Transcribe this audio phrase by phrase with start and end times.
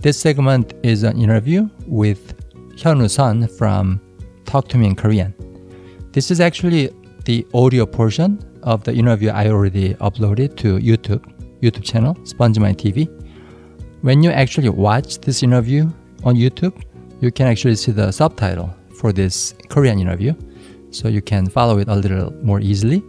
[0.00, 2.34] This segment is an interview with
[2.74, 4.00] Hyunwoo Sun from
[4.46, 5.34] Talk to Me in Korean.
[6.12, 6.88] This is actually
[7.26, 11.22] the audio portion of the interview I already uploaded to YouTube,
[11.60, 13.10] YouTube channel, SpongeMind TV.
[14.00, 15.90] When you actually watch this interview
[16.24, 16.82] on YouTube,
[17.20, 20.32] you can actually see the subtitle for this Korean interview,
[20.90, 23.02] so you can follow it a little more easily.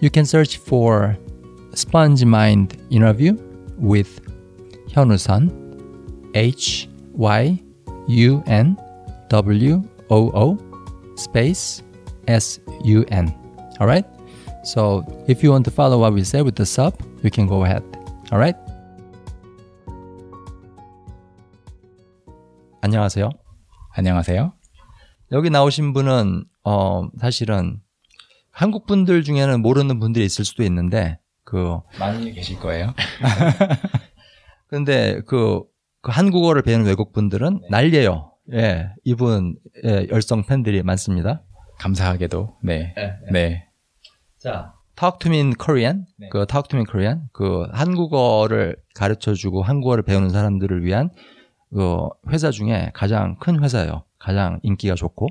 [0.00, 1.18] You can search for
[1.72, 3.36] SpongeMind interview
[3.76, 4.22] with
[4.88, 5.67] Hyunwoo Sun,
[6.38, 7.58] H Y
[8.06, 8.76] U N
[9.28, 10.56] W O O
[11.16, 11.82] space
[12.28, 13.34] S U N.
[13.80, 14.06] All right.
[14.62, 17.64] So if you want to follow what we say with the sub, you can go
[17.64, 17.82] ahead.
[18.30, 18.56] All right.
[22.82, 23.30] 안녕하세요.
[23.96, 24.52] 안녕하세요.
[25.32, 27.80] 여기 나오신 분은 어 사실은
[28.52, 32.94] 한국 분들 중에는 모르는 분들이 있을 수도 있는데 그 많이 계실 거예요.
[34.68, 35.64] 근데 그,
[36.00, 37.68] 그 한국어를 배우는 외국 분들은 네.
[37.70, 38.32] 난리예요.
[38.52, 41.42] 예, 이분 예, 열성 팬들이 많습니다.
[41.78, 42.94] 감사하게도 네.
[43.30, 43.66] 네.
[44.38, 46.06] 자, Talk to me in Korean.
[46.16, 46.28] 네.
[46.30, 47.28] 그 Talk to me in Korean.
[47.32, 51.10] 그 한국어를 가르쳐 주고 한국어를 배우는 사람들을 위한
[51.72, 54.04] 그 회사 중에 가장 큰 회사예요.
[54.18, 55.28] 가장 인기가 좋고.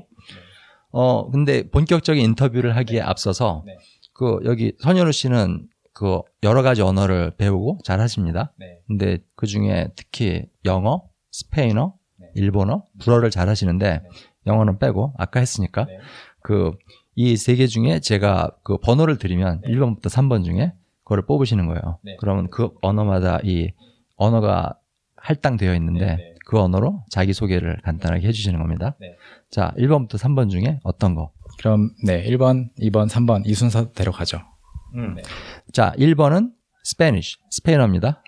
[0.90, 3.76] 어, 근데 본격적인 인터뷰를 하기에 앞서서 네.
[4.14, 5.66] 그 여기 선현우 씨는
[5.98, 8.52] 그 여러 가지 언어를 배우고 잘 하십니다.
[8.56, 8.78] 네.
[8.86, 12.26] 근데 그 중에 특히 영어, 스페인어, 네.
[12.36, 14.08] 일본어, 불어를 잘 하시는데 네.
[14.46, 15.98] 영어는 빼고 아까 했으니까 네.
[16.42, 19.72] 그이 세 개 중에 제가 그 번호를 드리면 네.
[19.72, 21.98] 1번부터 3번 중에 그거를 뽑으시는 거예요.
[22.04, 22.16] 네.
[22.20, 23.72] 그러면 그 언어마다 이
[24.14, 24.78] 언어가
[25.16, 26.34] 할당되어 있는데 네, 네.
[26.46, 28.94] 그 언어로 자기 소개를 간단하게 해 주시는 겁니다.
[29.00, 29.16] 네.
[29.50, 31.32] 자, 1번부터 3번 중에 어떤 거?
[31.58, 34.38] 그럼 네, 1번, 2번, 3번 이 순서대로 가죠.
[34.94, 35.22] 네.
[35.72, 38.22] 자, 1번은 스페니쉬, 스페인어입니다.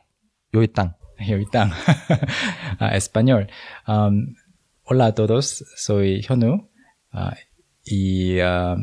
[0.55, 0.95] 요이 땅.
[1.29, 1.71] 여기 땅.
[2.81, 3.47] ah, español.
[3.87, 4.35] Um,
[4.85, 6.69] hola a todos, soy Hyunwoo
[7.13, 7.35] ah,
[7.85, 8.77] y ah,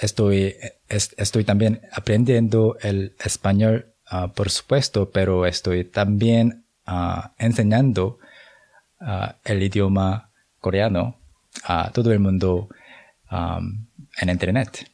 [0.00, 0.54] estoy,
[0.88, 8.18] es- estoy también aprendiendo el español, ah, por supuesto, pero estoy también ah, enseñando
[9.00, 11.16] ah, el idioma coreano
[11.64, 12.68] a todo el mundo
[13.30, 13.86] um,
[14.20, 14.88] en internet.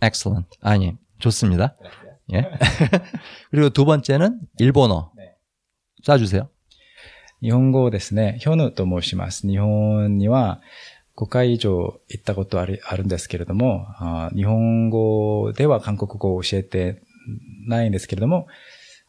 [0.00, 0.46] Excellent.
[0.60, 1.75] 아니, 좋습니다.
[2.33, 2.49] 예.
[3.51, 5.11] 그리고 두 번째는 일본어.
[5.15, 5.35] 네.
[6.03, 6.47] 쏴주세요.
[7.41, 9.47] 日本語ですね、ヒョヌと申します。
[9.47, 10.59] 日本には
[11.15, 17.01] 5回以上行ったことあるあるんですけれども、あー日本語では韓国語を教えて
[17.67, 18.47] ないんですけれども、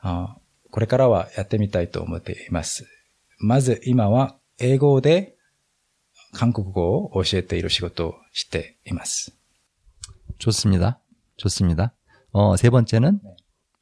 [0.00, 2.86] あーこれからはやってみたいと思っています。
[3.38, 5.36] まず今は英語で
[6.32, 9.32] 韓国語を教えている仕事をしています。
[10.38, 11.00] 좋습니다.
[11.36, 11.94] 좋습니다.
[12.32, 13.30] 어, 세 번째는 네.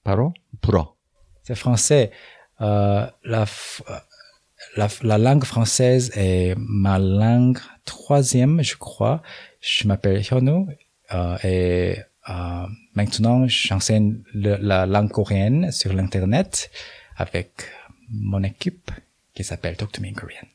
[0.04, 0.94] 바로 불어.
[1.42, 2.10] C'est français.
[2.60, 3.82] Euh, la, f-
[4.76, 9.22] la, la langue française est ma langue troisième, je crois.
[9.60, 10.66] Je m'appelle Hyunwoo
[11.12, 11.98] euh, et
[12.28, 16.70] euh, maintenant j'enseigne le- la langue coréenne sur l'internet
[17.16, 17.50] avec
[18.10, 18.90] mon équipe
[19.34, 20.46] qui s'appelle Talk to Me in Korean.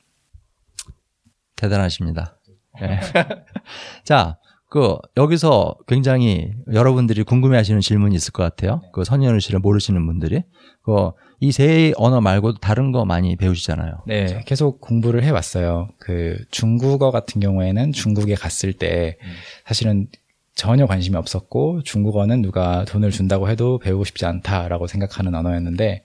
[1.55, 2.37] 대단하십니다.
[2.81, 2.99] 예.
[4.03, 4.37] 자,
[4.68, 8.82] 그 여기서 굉장히 여러분들이 궁금해하시는 질문이 있을 것 같아요.
[8.92, 10.42] 그 선현우 씨를 모르시는 분들이
[10.82, 11.10] 그
[11.40, 14.04] 이 세 언어 말고도 다른 거 많이 배우시잖아요.
[14.06, 15.90] 네, 계속 공부를 해왔어요.
[15.98, 19.18] 그 중국어 같은 경우에는 중국에 갔을 때
[19.66, 20.06] 사실은
[20.54, 26.02] 전혀 관심이 없었고 중국어는 누가 돈을 준다고 해도 배우고 싶지 않다라고 생각하는 언어였는데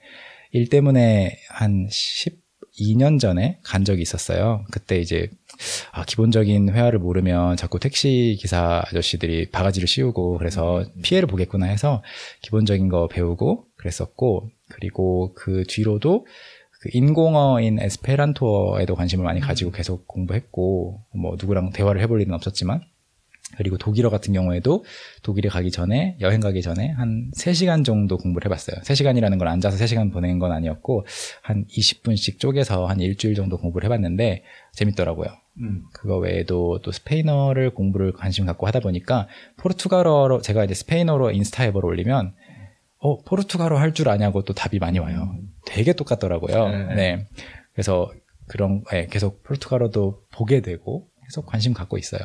[0.50, 1.88] 일 때문에 한
[2.78, 4.64] 12년 전에 간 적이 있었어요.
[4.70, 5.28] 그때 이제
[5.92, 12.02] 아, 기본적인 회화를 모르면 자꾸 택시 기사 아저씨들이 바가지를 씌우고 그래서 피해를 보겠구나 해서
[12.42, 16.26] 기본적인 거 배우고 그랬었고 그리고 그 뒤로도
[16.80, 22.80] 그 인공어인 에스페란토어에도 관심을 많이 가지고 계속 공부했고 뭐 누구랑 대화를 해볼 일은 없었지만
[23.56, 24.84] 그리고 독일어 같은 경우에도
[25.22, 28.80] 독일에 가기 전에 여행 가기 전에 한 3시간 정도 공부를 해봤어요.
[28.82, 31.06] 3시간이라는 건 앉아서 3시간 보낸 건 아니었고
[31.42, 34.42] 한 20분씩 쪼개서 한 일주일 정도 공부를 해봤는데
[34.72, 35.28] 재밌더라고요.
[35.92, 39.28] 그거 외에도 또 스페인어를 공부를 관심 갖고 하다 보니까
[39.58, 42.34] 포르투갈어로 제가 이제 스페인어로 인스타앱을 올리면
[42.98, 45.34] 어 포르투갈어 할 줄 아냐고 또 답이 많이 와요.
[45.66, 46.68] 되게 똑같더라고요.
[46.68, 46.94] 네.
[46.94, 47.26] 네.
[47.74, 48.10] 그래서
[48.48, 52.20] 그런 예, 계속 포르투갈어도 보게 되고 계속 관심 갖고 있어요.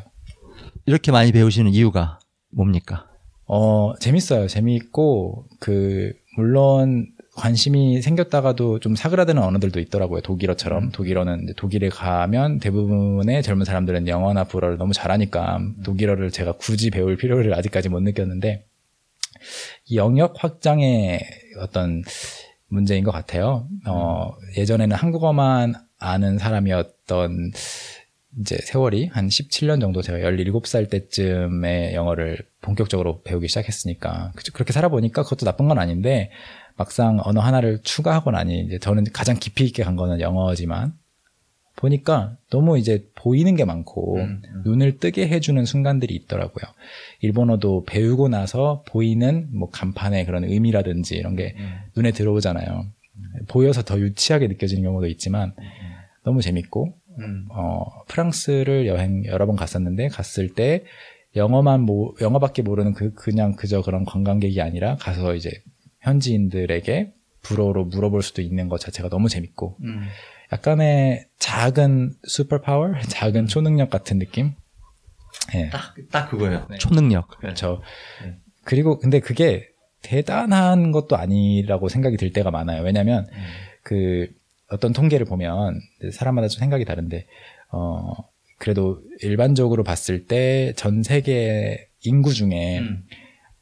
[0.88, 2.18] 이렇게 많이 배우시는 이유가
[2.50, 3.07] 뭡니까?
[3.45, 4.48] 어, 재밌어요.
[4.48, 10.22] 재미있고, 그, 물론, 관심이 생겼다가도 좀 사그라드는 언어들도 있더라고요.
[10.22, 10.92] 독일어처럼.
[10.92, 17.18] 독일어는 이제 독일에 가면 대부분의 젊은 사람들은 영어나 불어를 너무 잘하니까 독일어를 제가 굳이 배울
[17.18, 18.66] 필요를 아직까지 못 느꼈는데,
[19.88, 21.19] 이 영역 확장의
[21.60, 22.01] 어떤
[22.69, 23.68] 문제인 것 같아요.
[23.86, 27.51] 어, 예전에는 한국어만 아는 사람이었던
[28.39, 35.45] 이제 세월이 한 17년 정도 제가 17살 때쯤에 영어를 본격적으로 배우기 시작했으니까 그렇게 살아보니까 그것도
[35.45, 36.30] 나쁜 건 아닌데
[36.75, 40.94] 막상 언어 하나를 추가하고 나니 이제 저는 가장 깊이 있게 간 거는 영어지만
[41.78, 44.62] 보니까 너무 이제 보이는 게 많고 음, 음.
[44.66, 46.66] 눈을 뜨게 해주는 순간들이 있더라고요.
[47.22, 51.78] 일본어도 배우고 나서 보이는 뭐 간판의 그런 의미라든지 이런 게 음.
[51.95, 52.86] 눈에 들어오잖아요.
[53.48, 55.94] 보여서 더 유치하게 느껴지는 경우도 있지만 음, 음.
[56.24, 57.46] 너무 재밌고 음.
[57.50, 60.84] 어, 프랑스를 여행 여러 번 갔었는데 갔을 때
[61.36, 65.52] 영어만 모, 영어밖에 모르는 그 그냥 그저 그런 관광객이 아니라 가서 이제
[66.02, 70.08] 현지인들에게 불어로 물어볼 수도 있는 것 자체가 너무 재밌고 음.
[70.52, 74.54] 약간의 작은 슈퍼파워, 작은 초능력 같은 느낌.
[75.56, 75.70] 예.
[75.70, 76.68] 딱, 딱 그거예요.
[76.70, 76.78] 네.
[76.78, 77.28] 초능력.
[77.40, 77.81] 그렇죠.
[78.24, 78.36] 네.
[78.63, 79.68] 그리고 근데 그게
[80.02, 82.84] 대단한 것도 아니라고 생각이 들 때가 많아요.
[82.84, 83.44] 왜냐면 음.
[83.84, 84.28] 그
[84.69, 85.80] 어떤 통계를 보면
[86.12, 87.25] 사람마다 좀 생각이 다른데
[87.72, 88.12] 어
[88.60, 93.04] 그래도 일반적으로 봤을 때 전 세계 인구 중에 음.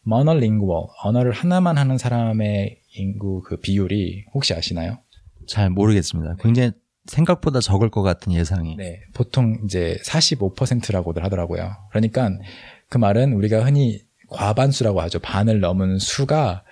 [0.04, 5.00] 모노링구얼 언어를 하나만 하는 사람의 인구 그 비율이 혹시 아시나요?
[5.48, 6.36] 잘 모르겠습니다.
[6.36, 6.44] 네.
[6.44, 6.72] 굉장히
[7.06, 8.75] 생각보다 적을 것 같은 예상이.
[8.78, 9.01] 네.
[9.13, 11.72] 보통 이제 45%라고들 하더라고요.
[11.90, 12.30] 그러니까
[12.90, 14.00] 그 말은 우리가 흔히
[14.30, 15.19] 과반수라고 하죠.
[15.19, 16.63] 반을 넘은 수가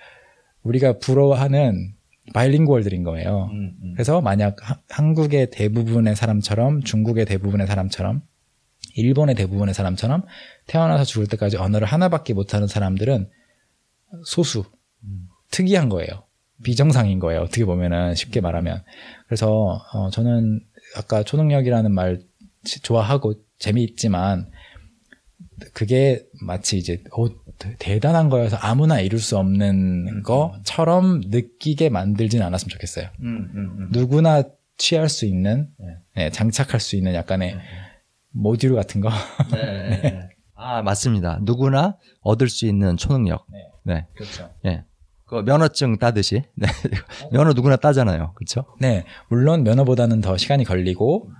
[0.62, 1.93] 우리가 부러워하는
[2.32, 3.50] 바일링구얼들인 거예요.
[3.52, 3.92] 음, 음.
[3.94, 8.22] 그래서 만약 하, 한국의 대부분의 사람처럼 중국의 대부분의 사람처럼
[8.94, 10.24] 일본의 대부분의 사람처럼
[10.66, 13.28] 태어나서 죽을 때까지 언어를 하나밖에 못하는 사람들은
[14.24, 14.64] 소수,
[15.02, 15.28] 음.
[15.50, 16.24] 특이한 거예요.
[16.62, 17.42] 비정상인 거예요.
[17.42, 18.82] 어떻게 보면은 쉽게 말하면.
[19.26, 20.60] 그래서 어, 저는
[20.96, 22.20] 아까 초능력이라는 말
[22.82, 24.50] 좋아하고 재미있지만
[25.72, 27.26] 그게 마치 이제 어,
[27.78, 33.08] 대단한 거여서 아무나 이룰 수 없는 음, 것처럼 느끼게 만들진 않았으면 좋겠어요.
[33.20, 33.88] 음, 음, 음.
[33.92, 34.42] 누구나
[34.76, 35.86] 취할 수 있는 네.
[36.16, 37.60] 네, 장착할 수 있는 약간의 네.
[38.30, 39.10] 모듈 같은 거.
[39.52, 40.28] 네, 네.
[40.54, 41.38] 아 맞습니다.
[41.42, 43.46] 누구나 얻을 수 있는 초능력.
[43.50, 43.94] 네.
[43.94, 44.06] 네.
[44.14, 44.50] 그렇죠.
[44.64, 44.84] 네.
[45.26, 46.66] 그 면허증 따듯이 네.
[47.32, 48.32] 면허 누구나 따잖아요.
[48.34, 48.64] 그렇죠?
[48.80, 49.04] 네.
[49.28, 51.30] 물론 면허보다는 더 시간이 걸리고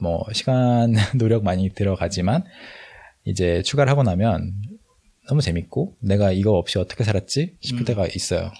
[0.00, 2.44] 뭐 시간 노력 많이 들어가지만
[3.24, 4.52] 이제 추가를 하고 나면
[5.28, 7.84] 너무 재밌고 내가 이거 없이 어떻게 살았지 싶을 음.
[7.84, 8.50] 때가 있어요.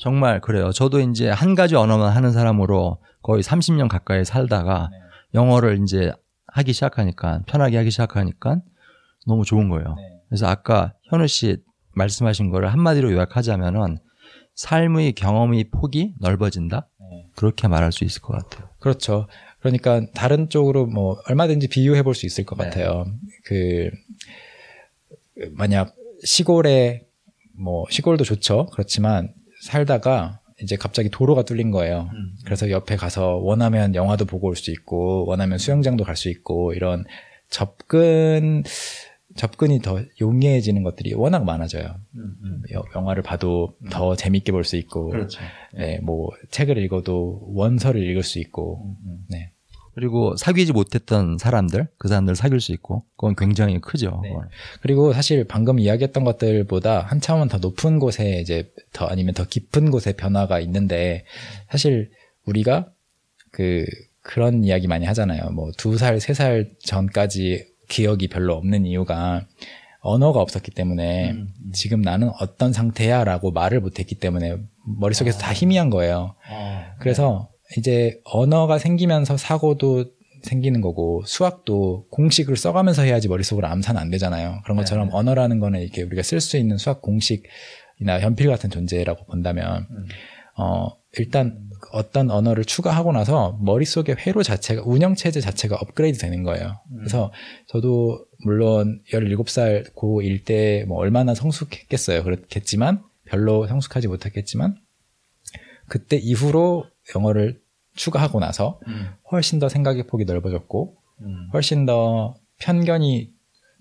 [0.00, 0.72] 정말 그래요.
[0.72, 4.98] 저도 이제 한 가지 언어만 하는 사람으로 거의 30년 가까이 살다가 네.
[5.34, 6.12] 영어를 이제
[6.48, 8.62] 하기 시작하니까 편하게 하기 시작하니까
[9.26, 9.94] 너무 좋은 거예요.
[9.94, 10.02] 네.
[10.28, 11.58] 그래서 아까 현우 씨
[11.94, 13.98] 말씀하신 거를 한마디로 요약하자면은
[14.54, 16.88] 삶의 경험의 폭이 넓어진다?
[16.98, 17.26] 네.
[17.36, 18.70] 그렇게 말할 수 있을 것 같아요.
[18.78, 19.26] 그렇죠.
[19.60, 22.64] 그러니까 다른 쪽으로 뭐 얼마든지 비유해 볼 수 있을 것 네.
[22.64, 23.06] 같아요.
[23.44, 23.90] 그
[25.52, 27.06] 만약 시골에
[27.58, 28.66] 뭐 시골도 좋죠.
[28.72, 32.10] 그렇지만 살다가 이제 갑자기 도로가 뚫린 거예요.
[32.12, 32.36] 음.
[32.44, 37.04] 그래서 옆에 가서 원하면 영화도 보고 올 수 있고 원하면 수영장도 갈 수 있고 이런
[37.48, 38.62] 접근
[39.36, 41.94] 접근이 더 용이해지는 것들이 워낙 많아져요.
[42.16, 42.62] 음, 음.
[42.94, 43.88] 영화를 봐도 음.
[43.90, 45.40] 더 재밌게 볼 수 있고, 그렇죠.
[45.74, 49.24] 네, 뭐 책을 읽어도 원서를 읽을 수 있고, 음, 음.
[49.28, 49.52] 네.
[49.94, 54.20] 그리고 사귀지 못했던 사람들, 그 사람들 사귈 수 있고, 그건 굉장히 크죠.
[54.22, 54.32] 네.
[54.82, 59.90] 그리고 사실 방금 이야기했던 것들보다 한 차원 더 높은 곳에 이제 더 아니면 더 깊은
[59.90, 61.24] 곳에 변화가 있는데,
[61.70, 62.10] 사실
[62.46, 62.90] 우리가
[63.52, 63.84] 그
[64.22, 65.50] 그런 이야기 많이 하잖아요.
[65.50, 69.44] 뭐 두 살, 세 살 전까지 기억이 별로 없는 이유가
[70.00, 71.72] 언어가 없었기 때문에 음, 음.
[71.72, 74.56] 지금 나는 어떤 상태야라고 말을 못했기 때문에
[74.98, 75.42] 머릿속에서 아.
[75.42, 76.34] 다 희미한 거예요.
[76.48, 77.80] 아, 그래서 네.
[77.80, 80.06] 이제 언어가 생기면서 사고도
[80.42, 84.60] 생기는 거고 수학도 공식을 써가면서 해야지 머릿속으로 암산은 안 되잖아요.
[84.64, 85.14] 그런 것처럼 네.
[85.14, 90.06] 언어라는 거는 이렇게 우리가 쓸 수 있는 수학 공식이나 연필 같은 존재라고 본다면 음.
[90.56, 91.58] 어 일단
[91.92, 96.80] 어떤 언어를 추가하고 나서 머릿속의 회로 자체가 운영체제 자체가 업그레이드 되는 거예요.
[96.92, 96.98] 음.
[96.98, 97.32] 그래서
[97.66, 102.22] 저도 물론 17살 고1 때 뭐 얼마나 성숙했겠어요.
[102.22, 104.76] 그렇겠지만 별로 성숙하지 못했겠지만
[105.88, 107.60] 그때 이후로 영어를
[107.96, 109.08] 추가하고 나서 음.
[109.32, 111.48] 훨씬 더 생각의 폭이 넓어졌고 음.
[111.52, 113.32] 훨씬 더 편견이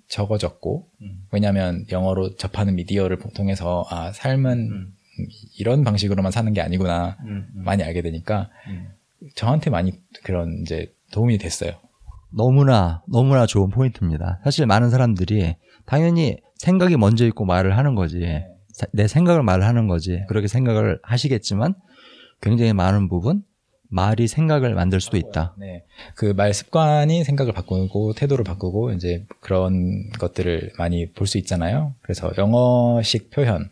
[0.07, 1.27] 적어졌고 음.
[1.31, 4.93] 왜냐하면 영어로 접하는 미디어를 통해서 아 삶은 음.
[5.57, 7.63] 이런 방식으로만 사는 게 아니구나 음, 음.
[7.63, 8.89] 많이 알게 되니까 음.
[9.35, 11.71] 저한테 많이 그런 이제 도움이 됐어요.
[12.31, 14.39] 너무나 너무나 좋은 포인트입니다.
[14.43, 18.19] 사실 많은 사람들이 당연히 생각이 먼저 있고 말을 하는 거지.
[18.19, 18.45] 네.
[18.93, 20.11] 내 생각을 말하는 거지.
[20.11, 20.25] 네.
[20.27, 21.73] 그렇게 생각을 하시겠지만
[22.41, 23.43] 굉장히 많은 부분
[23.91, 25.55] 말이 생각을 만들 수도 있다.
[25.57, 25.83] 네.
[26.13, 31.95] 그 말 습관이 생각을 바꾸고 태도를 바꾸고 이제 그런 것들을 많이 볼 수 있잖아요.
[32.03, 33.67] 그래서 영어식 표현.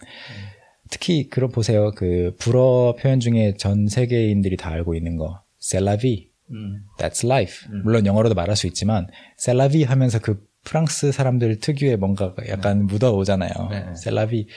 [0.88, 0.90] 음.
[0.90, 1.92] 특히 그런 보세요.
[1.96, 5.42] 그 불어 표현 중에 전 세계인들이 다 알고 있는 거.
[5.60, 6.30] 셀라비.
[6.52, 6.84] 음.
[6.98, 7.68] That's life.
[7.84, 13.52] 물론 영어로도 말할 수 있지만 셀라비 하면서 그 프랑스 사람들 특유의 뭔가 약간 묻어오잖아요.
[13.72, 13.86] 네.
[13.96, 14.48] 셀라비.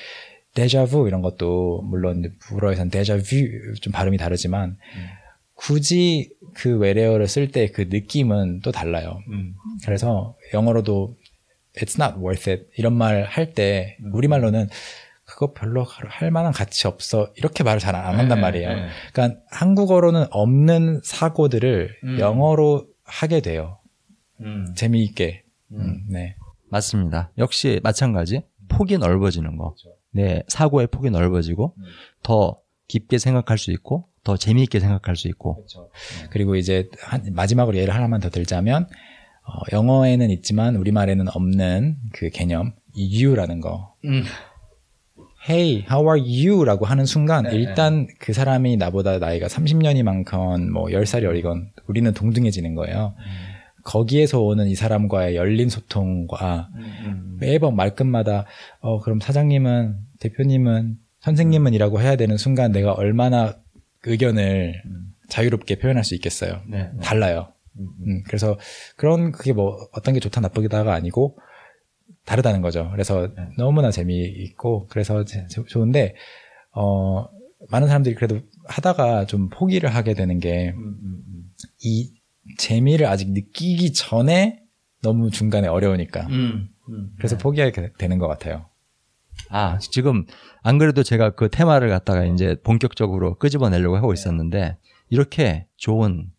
[0.55, 3.23] 데자부 이런 것도 물론 불어에선 데자뷰
[3.81, 4.77] 좀 발음이 다르지만
[5.55, 9.21] 굳이 그 외래어를 쓸 때 그 느낌은 또 달라요.
[9.29, 9.55] 음.
[9.85, 11.17] 그래서 영어로도
[11.77, 14.69] it's not worth it 이런 말 할 때 우리말로는
[15.41, 18.69] 그거 별로 할 만한 가치 없어 이렇게 말을 잘 안 한단 네, 말이에요.
[18.75, 18.89] 네.
[19.13, 22.19] 그러니까 한국어로는 없는 사고들을 음.
[22.19, 23.79] 영어로 하게 돼요.
[24.41, 24.67] 음.
[24.77, 25.45] 재미있게.
[25.73, 26.37] 음, 네.
[26.69, 27.31] 맞습니다.
[27.39, 29.75] 역시 마찬가지 폭이 넓어지는 거.
[30.13, 31.75] 네, 사고의 폭이 넓어지고
[32.23, 35.65] 더 깊게 생각할 수 있고 더 재미있게 생각할 수 있고.
[36.31, 38.85] 그리고 이제 한- 마지막으로 예를 하나만 더 들자면
[39.43, 43.95] 어, 영어에는 있지만 우리말에는 없는 그 개념 이 you라는 거.
[44.05, 44.23] 음.
[45.51, 50.85] Hey, how are you?라고 하는 순간 네, 일단 그 사람이 나보다 나이가 30년이 많건 뭐
[50.87, 53.15] 10살이 어리건 우리는 동등해지는 거예요.
[53.83, 57.37] 거기에서 오는 이 사람과의 열린 소통과 음.
[57.41, 58.47] 매번 말끝마다
[58.79, 63.57] 어 그럼 사장님은 대표님은 선생님은이라고 해야 되는 순간 내가 얼마나
[64.05, 64.83] 의견을
[65.29, 66.61] 자유롭게 표현할 수 있겠어요.
[66.69, 66.91] 네.
[67.03, 67.49] 달라요.
[67.79, 68.57] 음, 그래서
[68.97, 71.39] 그런 그게 뭐 어떤 게 좋다 나쁘다가 아니고
[72.31, 72.89] 다르다는 거죠.
[72.93, 73.49] 그래서 네.
[73.59, 76.15] 너무나 재미있고 그래서 제- 제- 좋은데
[76.73, 77.27] 어
[77.71, 80.73] 많은 사람들이 그래도 하다가 좀 포기를 하게 되는 게이
[82.57, 84.63] 재미를 아직 느끼기 전에
[85.03, 86.69] 너무 중간에 어려우니까 음.
[87.17, 88.67] 그래서 포기하게 되는 것 같아요.
[89.49, 90.25] 아, 지금
[90.63, 94.77] 안 그래도 제가 그 테마를 갖다가 이제 본격적으로 끄집어내려고 하고 있었는데
[95.09, 96.31] 이렇게 좋은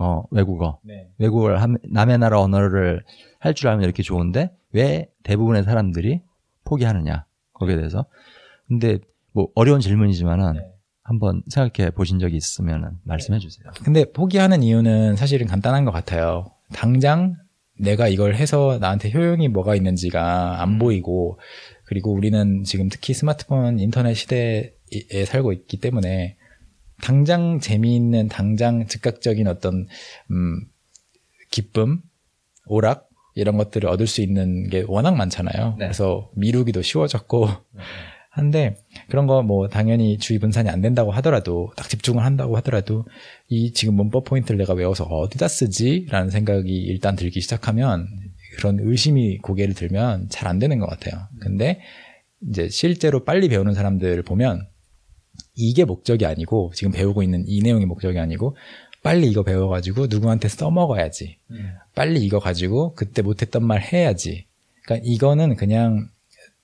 [0.00, 1.08] 어, 외국어, 네.
[1.18, 3.04] 외국어를 함- 남의 나라 언어를
[3.40, 6.22] 할 줄 알면 이렇게 좋은데 왜 대부분의 사람들이
[6.64, 8.06] 포기하느냐 거기에 대해서.
[8.66, 8.98] 근데
[9.32, 10.60] 뭐 어려운 질문이지만은 네.
[11.02, 13.70] 한번 생각해 보신 적이 있으면 말씀해 주세요.
[13.82, 16.52] 근데 포기하는 이유는 사실은 간단한 것 같아요.
[16.72, 17.36] 당장
[17.78, 21.38] 내가 이걸 해서 나한테 효용이 뭐가 있는지가 안 보이고,
[21.84, 26.36] 그리고 우리는 지금 특히 스마트폰, 인터넷 시대에 살고 있기 때문에,
[27.00, 29.86] 당장 재미있는, 당장 즉각적인 어떤,
[30.30, 30.66] 음,
[31.50, 32.02] 기쁨,
[32.66, 35.76] 오락, 이런 것들을 얻을 수 있는 게 워낙 많잖아요.
[35.78, 35.86] 네.
[35.86, 37.48] 그래서 미루기도 쉬워졌고,
[38.30, 38.76] 한데
[39.08, 43.04] 그런 거 뭐 당연히 주의 분산이 안 된다고 하더라도 딱 집중을 한다고 하더라도
[43.48, 48.06] 이 지금 문법 포인트를 내가 외워서 어디다 쓰지라는 생각이 일단 들기 시작하면
[48.56, 51.26] 그런 의심이 고개를 들면 잘 안 되는 것 같아요.
[51.40, 51.80] 근데
[52.48, 54.68] 이제 실제로 빨리 배우는 사람들 보면
[55.54, 58.56] 이게 목적이 아니고 지금 배우고 있는 이 내용이 목적이 아니고
[59.02, 61.36] 빨리 이거 배워가지고 누구한테 써먹어야지.
[61.94, 64.46] 빨리 이거 가지고 그때 못했던 말 해야지.
[64.84, 66.08] 그러니까 이거는 그냥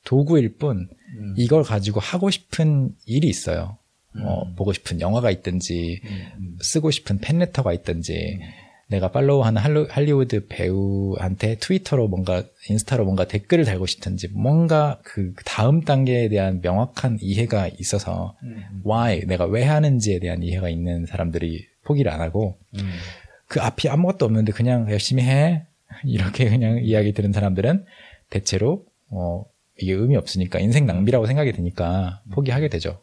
[0.04, 0.88] 도구일 뿐
[1.36, 3.78] 이걸 가지고 하고 싶은 일이 있어요.
[4.16, 6.00] 뭐 보고 싶은 영화가 있든지
[6.60, 8.40] 쓰고 싶은 팬레터가 있든지
[8.88, 16.28] 내가 팔로우하는 할리우드 배우한테 트위터로 뭔가 인스타로 뭔가 댓글을 달고 싶든지 뭔가 그 다음 단계에
[16.28, 18.36] 대한 명확한 이해가 있어서
[18.84, 22.58] why 내가 왜 하는지에 대한 이해가 있는 사람들이 포기를 안 하고
[23.46, 25.66] 그 앞이 아무것도 없는데 그냥 열심히 해
[26.04, 27.84] 이렇게 그냥 이야기 들은 사람들은
[28.30, 29.44] 대체로 어
[29.80, 33.00] 이게 의미 없으니까 인생 낭비라고 생각이 드니까 포기하게 되죠.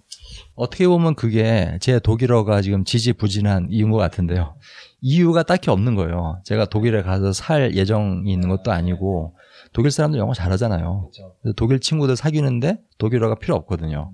[0.56, 4.56] 어떻게 보면 그게 제 독일어가 지금 지지부진한 이유인 것 같은데요.
[5.02, 6.42] 이유가 딱히 없는 거예요.
[6.46, 9.36] 제가 독일에 가서 살 예정이 있는 것도 아니고
[9.74, 11.10] 독일 사람들 영어 잘하잖아요.
[11.42, 14.12] 그래서 독일 친구들 사귀는데 독일어가 필요 없거든요.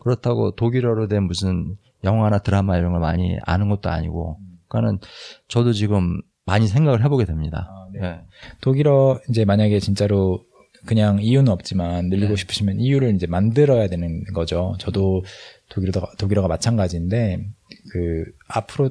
[0.00, 5.00] 그렇다고 독일어로 된 무슨 영화나 드라마 이런 걸 많이 아는 것도 아니고 그러니까는
[5.48, 7.68] 저도 지금 많이 생각을 해보게 됩니다.
[7.92, 8.20] 네.
[8.60, 10.44] 독일어 이제 만약에 진짜로
[10.86, 12.36] 그냥 이유는 없지만 늘리고 네.
[12.36, 14.74] 싶으시면 이유를 이제 만들어야 되는 거죠.
[14.78, 15.22] 저도
[15.68, 17.44] 독일어 독일어가 마찬가지인데
[17.92, 18.90] 그 앞으로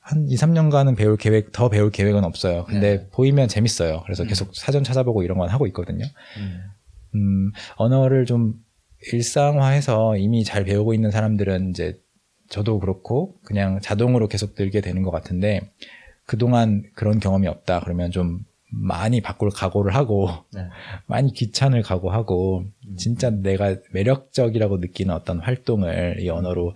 [0.00, 2.64] 한 2, 3년간은 배울 계획 더 배울 계획은 없어요.
[2.64, 3.08] 근데 네.
[3.12, 4.02] 보이면 재밌어요.
[4.04, 6.04] 그래서 계속 사전 찾아보고 이런 건 하고 있거든요.
[7.14, 8.54] 음, 언어를 좀
[9.12, 11.98] 일상화해서 이미 잘 배우고 있는 사람들은 이제
[12.48, 15.60] 저도 그렇고 그냥 자동으로 계속 늘게 되는 것 같은데
[16.26, 20.68] 그동안 그런 경험이 없다 그러면 좀 많이 바꿀 각오를 하고 네.
[21.06, 22.64] 많이 귀찮을 각오하고
[22.96, 26.74] 진짜 내가 매력적이라고 느끼는 어떤 활동을 이 언어로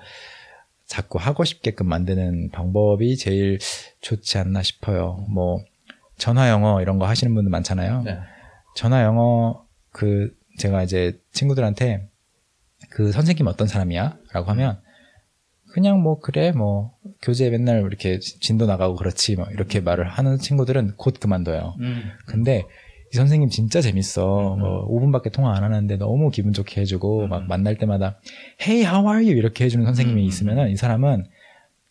[0.87, 3.59] 자꾸 하고 싶게끔 만드는 방법이 제일
[4.01, 5.27] 좋지 않나 싶어요.
[5.29, 5.63] 뭐
[6.17, 8.03] 전화 영어 이런 거 하시는 분들 많잖아요.
[8.03, 8.19] 네.
[8.75, 12.09] 전화 영어 그 제가 이제 친구들한테
[12.91, 14.17] 그 선생님 어떤 사람이야?
[14.33, 14.81] 라고 하면
[15.79, 16.93] 그냥 뭐 그래 뭐
[17.23, 21.77] 교재 맨날 이렇게 진도 나가고 그렇지 뭐 이렇게 말을 하는 친구들은 곧 그만둬요.
[22.27, 22.65] 근데
[23.13, 24.55] 이 선생님 진짜 재밌어.
[24.55, 24.59] 음.
[24.59, 27.29] 뭐 5분밖에 통화 안 하는데 너무 기분 좋게 해주고 음.
[27.29, 28.19] 막 만날 때마다
[28.61, 29.39] Hey, how are you?
[29.39, 30.27] 이렇게 해주는 선생님이 음.
[30.27, 31.27] 있으면은 이 사람은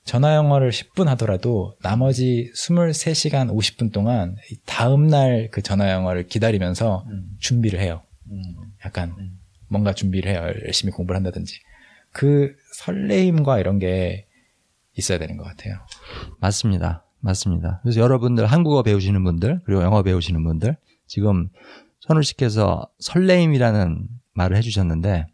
[0.03, 7.29] 전화 영어를 10분 하더라도 나머지 23시간 50분 동안 다음 날 그 전화 영어를 기다리면서 음.
[7.39, 8.01] 준비를 해요.
[8.29, 8.41] 음.
[8.86, 9.39] 약간 음.
[9.70, 10.53] 뭔가 준비를 해요.
[10.65, 11.56] 열심히 공부를 한다든지.
[12.17, 14.25] 그 설레임과 이런 게
[14.97, 15.75] 있어야 되는 것 같아요.
[16.39, 17.05] 맞습니다.
[17.19, 17.79] 맞습니다.
[17.83, 21.50] 그래서 여러분들 한국어 배우시는 분들 그리고 영어 배우시는 분들 지금
[22.00, 25.27] 선우 씨께서 설레임이라는 말을 해주셨는데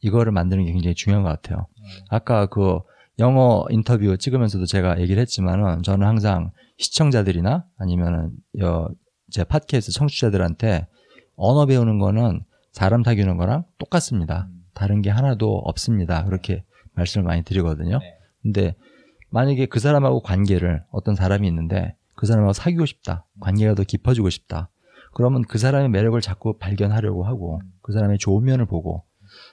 [0.00, 1.66] 이거를 만드는 게 굉장히 중요한 것 같아요.
[2.08, 2.78] 아까 그
[3.18, 8.30] 영어 인터뷰 찍으면서도 제가 얘기를 했지만은 저는 항상 시청자들이나 아니면은
[9.30, 10.86] 제 팟캐스트 청취자들한테
[11.36, 14.48] 언어 배우는 거는 사람 사귀는 거랑 똑같습니다.
[14.80, 16.24] 다른 게 하나도 없습니다.
[16.24, 17.98] 그렇게 말씀을 많이 드리거든요.
[17.98, 18.14] 네.
[18.40, 18.74] 근데
[19.28, 23.26] 만약에 그 사람하고 관계를 어떤 사람이 있는데 그 사람하고 사귀고 싶다.
[23.40, 24.70] 관계가 더 깊어지고 싶다.
[25.12, 29.04] 그러면 그 사람의 매력을 자꾸 발견하려고 하고 그 사람의 좋은 면을 보고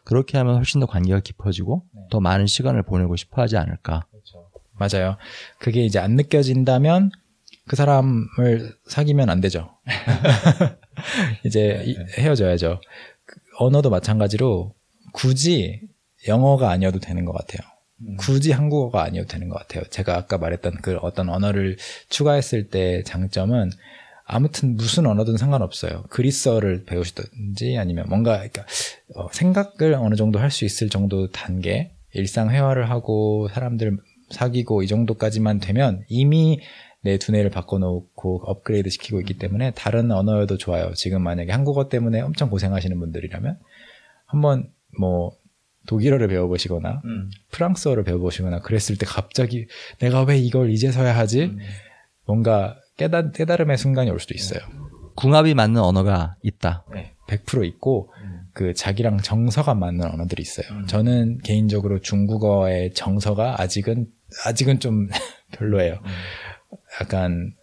[0.06, 2.02] 그렇게 하면 훨씬 더 관계가 깊어지고 네.
[2.10, 4.06] 더 많은 시간을 보내고 싶어 하지 않을까.
[4.10, 4.50] 그렇죠.
[4.80, 5.18] 맞아요.
[5.60, 7.12] 그게 이제 안 느껴진다면
[7.68, 9.72] 그 사람을 사귀면 안 되죠.
[11.44, 12.22] 이제 네, 네.
[12.24, 12.80] 헤어져야죠.
[13.26, 14.74] 그 언어도 마찬가지로
[15.12, 15.82] 굳이
[16.28, 17.68] 영어가 아니어도 되는 것 같아요.
[18.02, 18.18] 음.
[18.18, 19.84] 굳이 한국어가 아니어도 되는 것 같아요.
[19.90, 21.78] 제가 아까 말했던 그 어떤 언어를
[22.10, 23.72] 추가했을 때 장점은
[24.26, 26.04] 아무튼 무슨 언어든 상관없어요.
[26.10, 28.66] 그리스어를 배우시든지 아니면 뭔가 그러니까
[29.16, 33.98] 어, 생각을 어느 정도 할 수 있을 정도 단계, 일상 회화를 하고 사람들
[34.30, 36.60] 사귀고 이 정도까지만 되면 이미
[37.02, 40.94] 내 두뇌를 바꿔놓고 업그레이드 시키고 있기 때문에 다른 언어여도 좋아요.
[40.94, 43.58] 지금 만약에 한국어 때문에 엄청 고생하시는 분들이라면
[44.26, 45.32] 한번 뭐
[45.88, 47.30] 독일어를 배워보시거나 음.
[47.52, 49.68] 프랑스어를 배워보시거나 그랬을 때 갑자기
[50.00, 51.44] 내가 왜 이걸 이제서야 하지?
[51.46, 51.60] 음.
[52.26, 54.60] 뭔가 깨달, 깨달음의 순간이 올 수도 있어요.
[55.16, 56.84] 궁합이 맞는 언어가 있다.
[56.94, 58.42] 네, 100% 있고 음.
[58.54, 60.68] 그 자기랑 정서가 맞는 언어들이 있어요.
[60.72, 60.88] 음.
[60.88, 64.08] 저는 개인적으로 중국어의 정서가 아직은
[64.46, 65.08] 아직은 좀
[65.54, 65.94] 별로예요.
[65.94, 66.78] 음.
[67.02, 67.54] 약간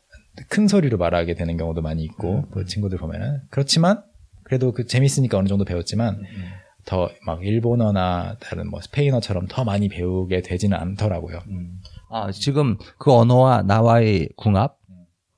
[0.49, 2.51] 큰 소리로 말하게 되는 경우도 많이 있고 음.
[2.53, 4.03] 그 친구들 보면은 그렇지만
[4.45, 6.45] 그래도 그 재밌으니까 어느 정도 배웠지만 음.
[6.85, 11.41] 더 막 일본어나 다른 뭐 스페인어처럼 더 많이 배우게 되지는 않더라고요.
[11.49, 11.81] 음.
[12.11, 14.79] 아, 지금 그 언어와 나와의 궁합,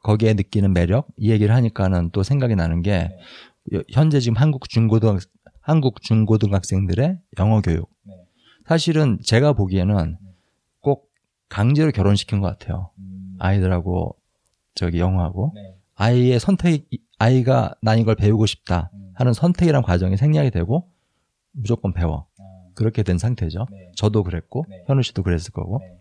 [0.02, 3.10] 거기에 느끼는 매력, 이 얘기를 하니까는 또 생각이 나는 게
[3.72, 3.82] 네.
[3.90, 5.18] 현재 지금 한국 중고등
[5.60, 7.90] 한국 중고등학생들의 영어 교육.
[8.04, 8.14] 네.
[8.66, 10.16] 사실은 제가 보기에는
[10.80, 11.10] 꼭
[11.48, 12.90] 강제로 결혼시킨 것 같아요.
[12.98, 13.36] 음.
[13.38, 14.16] 아이들하고
[14.74, 15.74] 저기 영어하고 네.
[15.96, 16.86] 아이의 선택,
[17.18, 19.10] 아이가 난 이걸 배우고 싶다 음.
[19.14, 20.88] 하는 선택이란 과정이 생략이 되고
[21.56, 22.26] 무조건 배워.
[22.38, 22.42] 아.
[22.74, 23.66] 그렇게 된 상태죠.
[23.70, 23.90] 네.
[23.96, 24.82] 저도 그랬고 네.
[24.86, 25.80] 현우 씨도 그랬을 거고.
[25.80, 25.92] 네.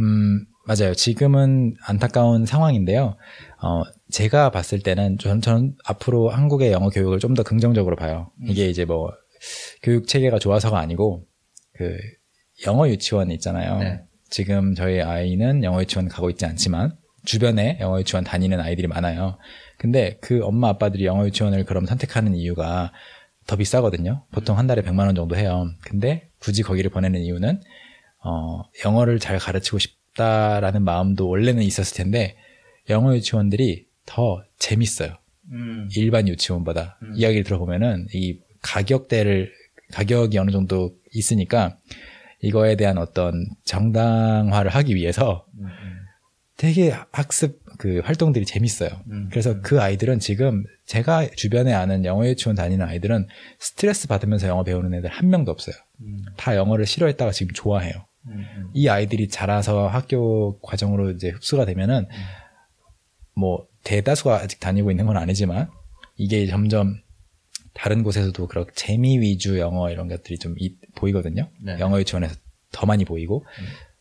[0.00, 0.94] 음 맞아요.
[0.94, 3.16] 지금은 안타까운 상황인데요.
[3.62, 8.30] 어 제가 봤을 때는 전, 전 앞으로 한국의 영어 교육을 좀 더 긍정적으로 봐요.
[8.42, 8.46] 음.
[8.48, 9.10] 이게 이제 뭐
[9.82, 11.24] 교육 체계가 좋아서가 아니고
[11.74, 11.96] 그
[12.66, 13.78] 영어 유치원 있잖아요.
[13.78, 14.00] 네.
[14.30, 19.38] 지금 저희 아이는 영어 유치원 가고 있지 않지만 주변에 영어 유치원 다니는 아이들이 많아요.
[19.78, 22.92] 근데 그 엄마 아빠들이 영어 유치원을 그럼 선택하는 이유가
[23.46, 24.24] 더 비싸거든요.
[24.32, 25.68] 보통 한 달에 100만 원 정도 해요.
[25.82, 27.60] 근데 굳이 거기를 보내는 이유는
[28.24, 32.36] 어, 영어를 잘 가르치고 싶다라는 마음도 원래는 있었을 텐데
[32.90, 35.16] 영어 유치원들이 더 재밌어요.
[35.52, 35.88] 음.
[35.94, 37.12] 일반 유치원보다 음.
[37.16, 39.52] 이야기를 들어보면은 이 가격대를
[39.92, 41.78] 가격이 어느 정도 있으니까
[42.40, 45.66] 이거에 대한 어떤 정당화를 하기 위해서 음.
[45.66, 45.96] 음.
[46.56, 48.90] 되게 학습 그 활동들이 재밌어요.
[49.10, 49.28] 음.
[49.30, 49.62] 그래서 음.
[49.62, 53.26] 그 아이들은 지금 제가 주변에 아는 영어 유치원 다니는 아이들은
[53.58, 55.74] 스트레스 받으면서 영어 배우는 애들 한 명도 없어요.
[56.00, 56.24] 음.
[56.36, 57.94] 다 영어를 싫어했다가 지금 좋아해요.
[58.28, 58.70] 음, 음.
[58.74, 62.16] 이 아이들이 자라서 학교 과정으로 이제 흡수가 되면은 음.
[63.34, 65.68] 뭐 대다수가 아직 다니고 있는 건 아니지만
[66.16, 66.96] 이게 점점
[67.74, 71.48] 다른 곳에서도 그렇게 재미 위주 영어 이런 것들이 좀 이, 보이거든요.
[71.62, 71.78] 네.
[71.78, 72.34] 영어 유치원에서
[72.72, 73.44] 더 많이 보이고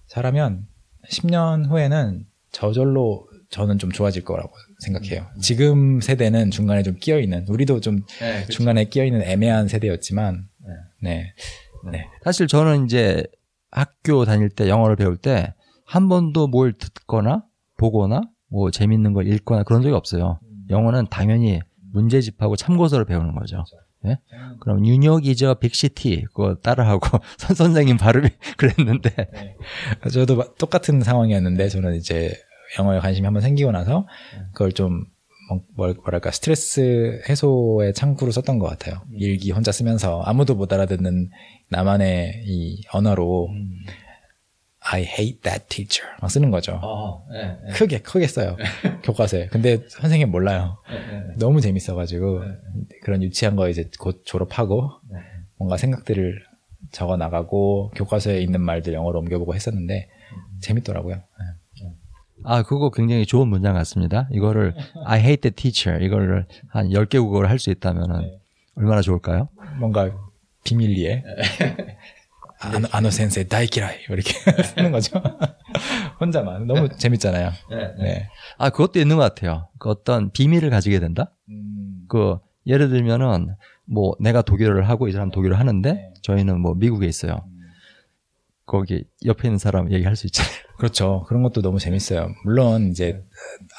[0.07, 0.65] 잘하면
[1.09, 5.27] 10년 후에는 저절로 저는 좀 좋아질 거라고 생각해요.
[5.35, 5.39] 음.
[5.41, 8.51] 지금 세대는 중간에 좀 끼어 있는 우리도 좀 네, 그렇죠.
[8.51, 10.47] 중간에 끼어 있는 애매한 세대였지만
[11.01, 11.11] 네.
[11.11, 11.33] 네.
[11.91, 12.05] 네.
[12.23, 13.23] 사실 저는 이제
[13.71, 15.53] 학교 다닐 때 영어를 배울 때
[15.85, 17.43] 한 번도 뭘 듣거나
[17.77, 20.39] 보거나 뭐 재밌는 걸 읽거나 그런 적이 없어요.
[20.43, 20.65] 음.
[20.69, 21.61] 영어는 당연히
[21.93, 23.57] 문제집하고 참고서를 배우는 거죠.
[23.57, 23.77] 그렇죠.
[24.03, 24.19] 네?
[24.59, 29.55] 그럼 뉴욕이죠 빅시티 그거 따라하고 선 선생님 발음이 그랬는데 네.
[30.11, 32.35] 저도 똑같은 상황이었는데 저는 이제
[32.77, 34.07] 영어에 관심이 한번 생기고 나서
[34.53, 35.05] 그걸 좀
[35.75, 39.01] 뭐, 뭐랄까 스트레스 해소의 창구로 썼던 것 같아요.
[39.09, 39.17] 음.
[39.19, 41.29] 일기 혼자 쓰면서 아무도 못 알아듣는
[41.69, 43.85] 나만의 이 언어로 음.
[44.87, 46.79] I hate that teacher 막 쓰는 거죠.
[46.83, 47.71] 어, 네, 네.
[47.73, 48.55] 크게 크게 써요
[49.03, 49.47] 교과서에.
[49.47, 50.77] 근데 선생님 몰라요.
[50.87, 52.41] 네, 너무 재밌어가지고
[53.03, 55.17] 그런 유치한 거 이제 곧 졸업하고 네.
[55.57, 56.43] 뭔가 생각들을
[56.91, 60.07] 적어 나가고 교과서에 있는 말들 영어로 옮겨보고 했었는데
[60.61, 61.15] 재밌더라고요.
[62.47, 62.51] 네.
[62.53, 64.27] 아, 그거 굉장히 좋은 문장 같습니다.
[64.31, 68.39] 이거를 I hate the teacher 이거를 한 10개 국어를 할 수 있다면은 네.
[68.75, 69.49] 얼마나 좋을까요?
[69.79, 70.09] 뭔가
[70.63, 71.23] 비밀리에
[72.59, 75.21] 아노, 아노 센세 다이키라이 이렇게 쓰는 거죠.
[76.19, 77.51] 혼자만 너무 재밌잖아요.
[77.99, 78.27] 네.
[78.57, 79.67] 아, 그것도 있는 것 같아요.
[79.79, 81.31] 그 어떤 비밀을 가지게 된다?
[81.49, 83.55] 음, 그 예를 들면은
[83.85, 86.13] 뭐 내가 독일어를 하고 이 사람 독일어를 하는데 네.
[86.21, 87.45] 저희는 뭐 미국에 있어요.
[88.65, 90.53] 거기 옆에 있는 사람 얘기할 수 있잖아요.
[90.77, 91.23] 그렇죠.
[91.27, 92.29] 그런 것도 너무 재밌어요.
[92.43, 93.23] 물론 이제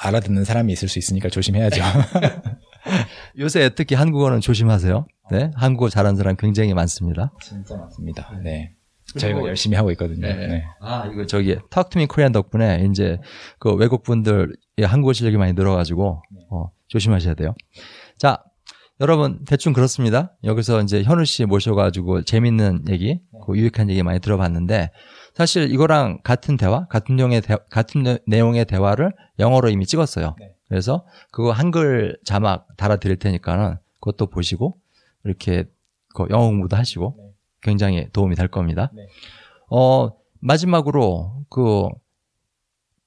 [0.01, 1.81] 알아듣는 사람이 있을 수 있으니까 조심해야죠.
[3.39, 5.05] 요새 특히 한국어는 조심하세요.
[5.31, 7.31] 네, 한국어 잘하는 사람 굉장히 많습니다.
[7.41, 8.31] 진짜 많습니다.
[8.43, 8.73] 네.
[9.13, 10.27] 그리고- 저희가 열심히 하고 있거든요.
[10.27, 10.63] 네.
[10.81, 13.19] 아, 이거 저기 me Korean 덕분에 이제
[13.59, 17.55] 그 외국 분들 한국어 실력이 많이 늘어가지고 어, 조심하셔야 돼요.
[18.17, 18.43] 자,
[18.99, 20.35] 여러분 대충 그렇습니다.
[20.43, 24.91] 여기서 이제 현우 씨 모셔가지고 재밌는 얘기, 그 유익한 얘기 많이 들어봤는데
[25.37, 30.35] 사실 이거랑 같은 대화, 같은 내용의 대, 같은 내- 내용의 대화를 영어로 이미 찍었어요.
[30.39, 30.55] 네.
[30.67, 34.79] 그래서 그거 한글 자막 달아 드릴 테니까는 그것도 보시고
[35.23, 35.65] 이렇게
[36.15, 37.23] 그 영어 공부도 하시고 네.
[37.61, 38.89] 굉장히 도움이 될 겁니다.
[38.95, 39.05] 네.
[39.69, 41.87] 어, 마지막으로 그,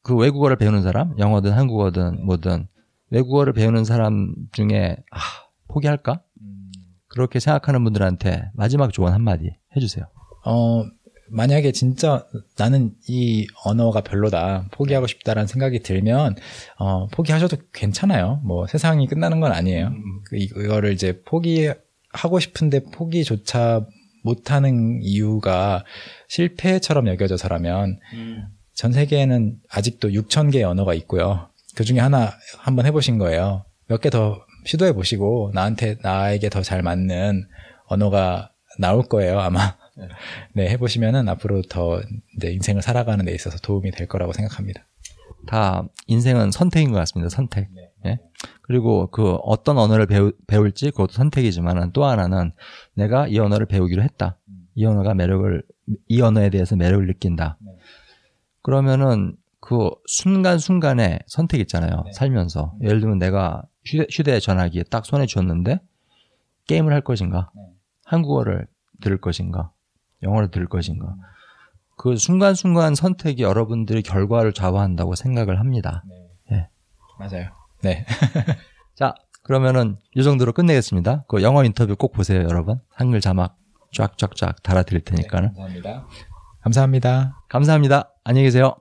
[0.02, 2.68] 그 외국어를 배우는 사람, 영어든 한국어든 뭐든
[3.10, 5.18] 외국어를 배우는 사람 중에 아,
[5.66, 6.22] 포기할까?
[6.42, 6.70] 음,
[7.08, 10.04] 그렇게 생각하는 분들한테 마지막 조언 한마디 해주세요.
[10.46, 10.84] 어,
[11.30, 12.26] 만약에 진짜
[12.58, 16.36] 나는 이 언어가 별로다, 포기하고 싶다라는 생각이 들면,
[16.78, 18.40] 어, 포기하셔도 괜찮아요.
[18.44, 19.92] 뭐 세상이 끝나는 건 아니에요.
[20.24, 23.86] 그, 이거를 이제 포기하고 싶은데 포기조차
[24.24, 25.84] 못하는 이유가
[26.28, 27.98] 실패처럼 여겨져서라면,
[28.74, 31.48] 전 세계에는 아직도 6천 개의 언어가 있고요.
[31.76, 33.64] 그 중에 하나 한번 해보신 거예요.
[33.88, 37.46] 몇 개 더 시도해 보시고 나한테 나에게 더 잘 맞는
[37.86, 39.76] 언어가 나올 거예요 아마.
[40.54, 42.00] 네 해보시면은 앞으로 더
[42.42, 44.86] 인생을 살아가는 데 있어서 도움이 될 거라고 생각합니다.
[45.46, 47.28] 다 인생은 선택인 것 같습니다.
[47.28, 47.68] 선택.
[48.06, 48.18] 예?
[48.62, 52.52] 그리고 그 어떤 언어를 배우, 배울지 그것도 선택이지만 또 하나는
[52.94, 54.38] 내가 이 언어를 배우기로 했다.
[54.74, 55.62] 이 언어가 매력을
[56.08, 57.58] 이 언어에 대해서 매력을 느낀다.
[57.60, 57.72] 네.
[58.62, 62.02] 그러면은 그 순간순간에 선택 있잖아요.
[62.06, 62.12] 네.
[62.12, 62.74] 살면서.
[62.82, 65.80] 예를 들면 내가 휴대, 휴대 전화기에 딱 손에 쥐었는데
[66.66, 67.50] 게임을 할 것인가?
[67.54, 67.62] 네.
[68.04, 68.66] 한국어를
[69.00, 69.72] 들을 것인가?
[70.22, 71.14] 영어를 들을 것인가?
[71.96, 76.02] 그 순간순간 선택이 여러분들의 결과를 좌우한다고 생각을 합니다.
[76.50, 76.68] 예.
[77.18, 77.50] 맞아요.
[77.83, 78.06] 네.
[78.96, 81.24] 자, 그러면은 이 정도로 끝내겠습니다.
[81.28, 82.80] 그 영어 인터뷰 꼭 보세요, 여러분.
[82.94, 83.56] 한글 자막
[83.92, 85.48] 쫙쫙쫙 달아드릴 테니까는.
[85.48, 86.06] 감사합니다.
[86.62, 87.42] 감사합니다.
[87.48, 88.11] 감사합니다.
[88.24, 88.79] 안녕히 계세요.